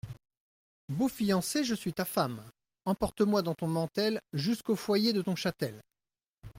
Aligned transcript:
Beau 0.89 1.07
fiancé, 1.09 1.63
je 1.63 1.75
suis 1.75 1.93
ta 1.93 2.05
femme; 2.05 2.43
Emporte-moi 2.85 3.43
dans 3.43 3.53
ton 3.53 3.67
mantel 3.67 4.19
Jusqu'au 4.33 4.75
foyer 4.75 5.13
de 5.13 5.21
ton 5.21 5.35
chatel. 5.35 5.79